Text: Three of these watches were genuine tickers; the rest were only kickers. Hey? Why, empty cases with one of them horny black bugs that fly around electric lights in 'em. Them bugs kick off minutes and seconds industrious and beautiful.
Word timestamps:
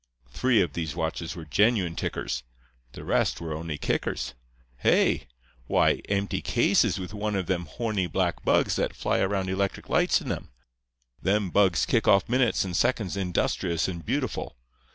Three 0.31 0.61
of 0.61 0.73
these 0.73 0.95
watches 0.95 1.35
were 1.35 1.45
genuine 1.45 1.95
tickers; 1.95 2.41
the 2.93 3.03
rest 3.03 3.39
were 3.39 3.53
only 3.53 3.77
kickers. 3.77 4.33
Hey? 4.77 5.27
Why, 5.67 6.01
empty 6.09 6.41
cases 6.41 6.97
with 6.99 7.13
one 7.13 7.35
of 7.35 7.45
them 7.45 7.67
horny 7.67 8.07
black 8.07 8.43
bugs 8.43 8.77
that 8.77 8.95
fly 8.95 9.19
around 9.19 9.47
electric 9.47 9.89
lights 9.89 10.19
in 10.19 10.31
'em. 10.31 10.49
Them 11.21 11.51
bugs 11.51 11.85
kick 11.85 12.07
off 12.07 12.27
minutes 12.27 12.65
and 12.65 12.75
seconds 12.75 13.15
industrious 13.15 13.87
and 13.87 14.03
beautiful. 14.03 14.57